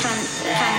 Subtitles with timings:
[0.00, 0.12] 看
[0.58, 0.75] 看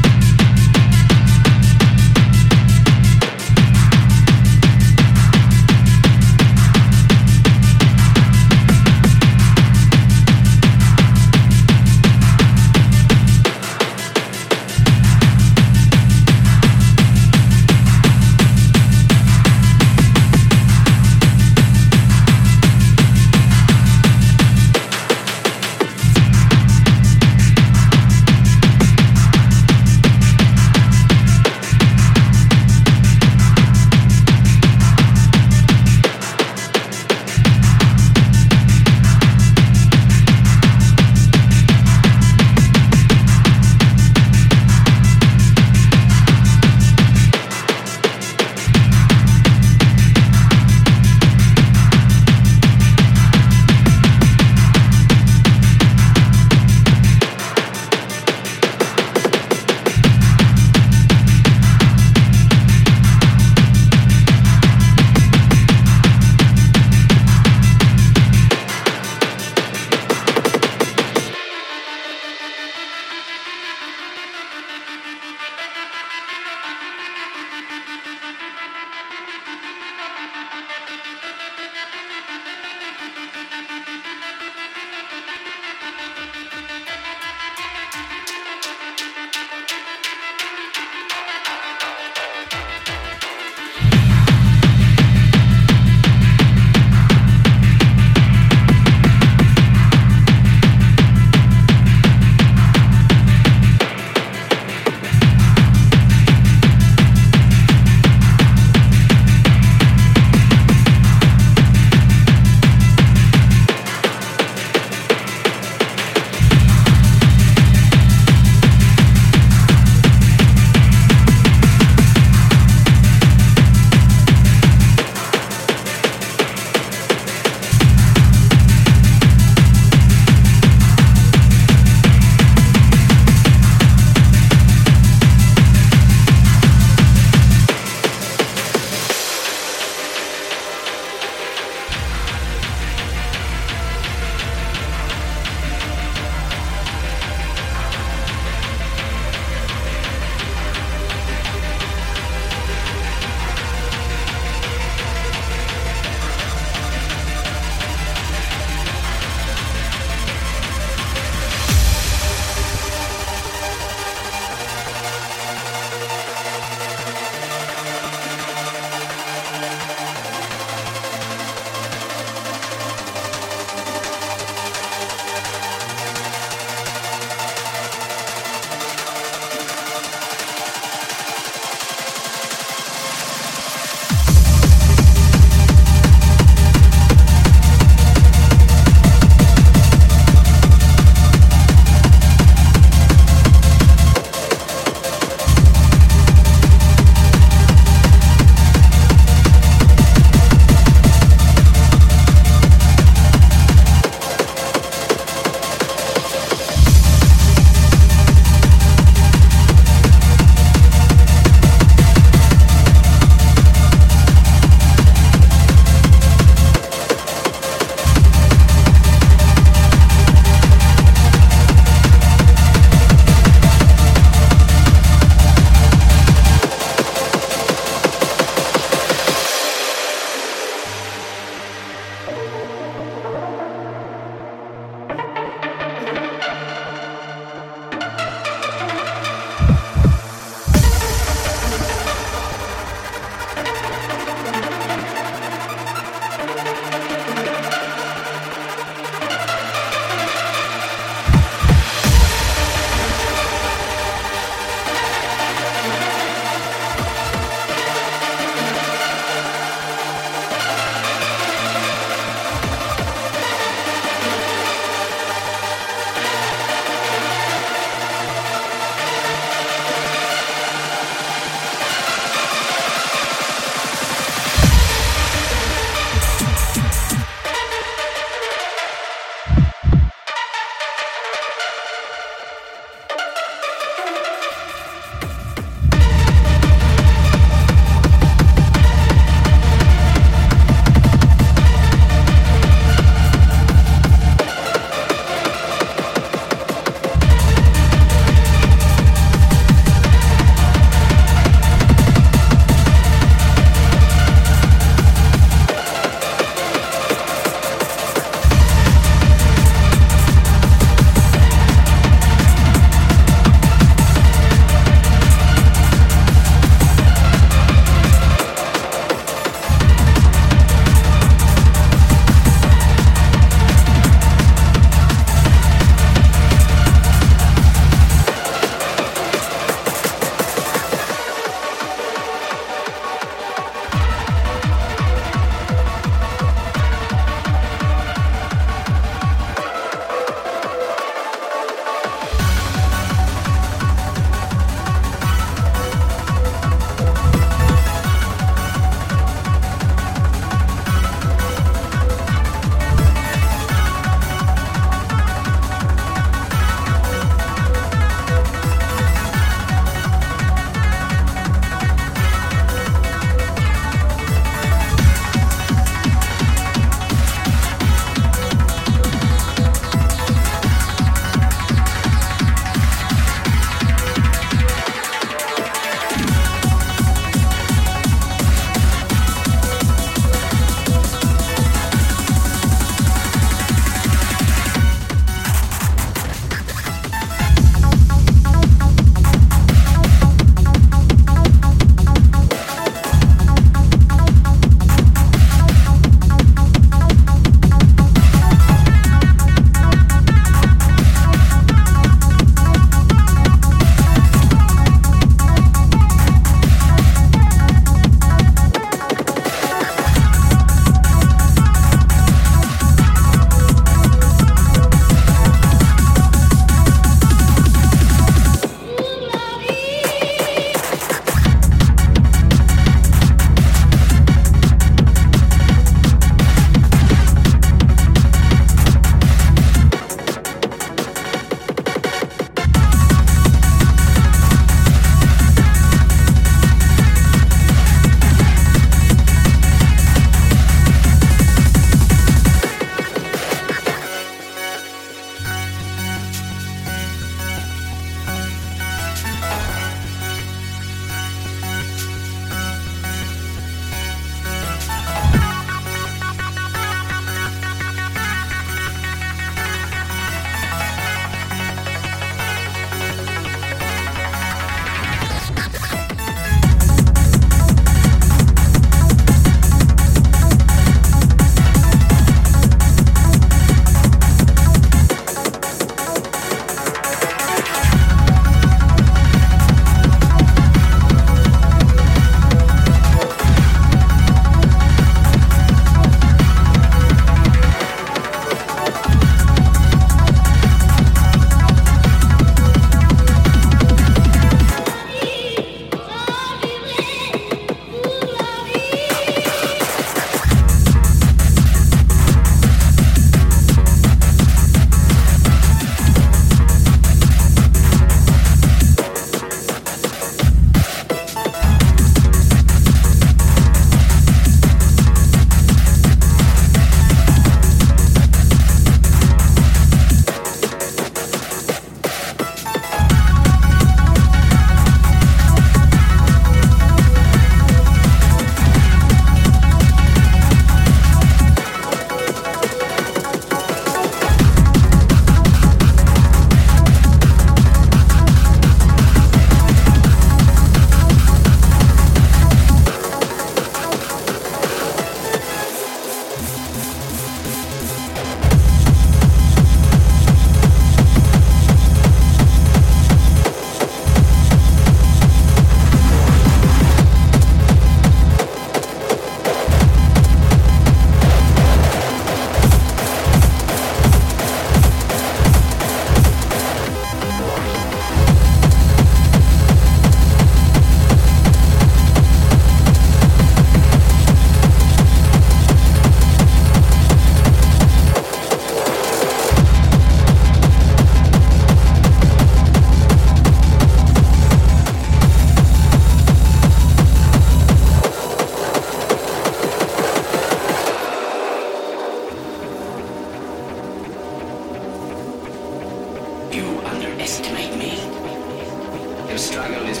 [599.38, 600.00] struggle is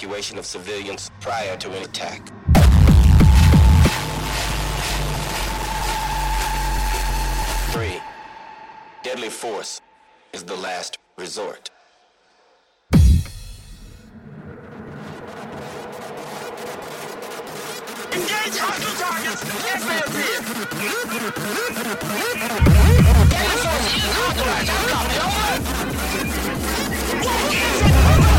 [0.00, 2.26] evacuation of civilians prior to an attack.
[7.70, 8.00] Three,
[9.02, 9.82] deadly force
[10.32, 11.68] is the last resort.
[18.12, 19.44] Engage hostile targets!
[27.52, 28.29] Yes,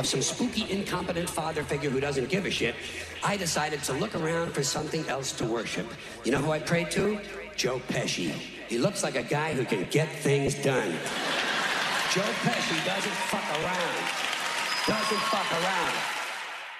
[0.00, 2.74] of some spooky, incompetent father figure who doesn't give a shit,
[3.22, 5.86] I decided to look around for something else to worship.
[6.24, 7.20] You know who I prayed to?
[7.54, 8.32] Joe Pesci.
[8.66, 10.90] He looks like a guy who can get things done.
[12.14, 13.96] Joe Pesci doesn't fuck around.
[14.88, 15.94] Doesn't fuck around.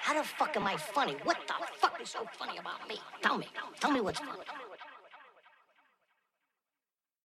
[0.01, 1.15] How the fuck am I funny?
[1.25, 2.97] What the fuck is so funny about me?
[3.21, 3.47] Tell me.
[3.81, 4.41] Tell me what's funny.